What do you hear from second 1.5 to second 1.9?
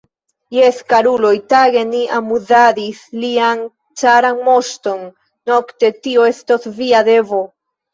tage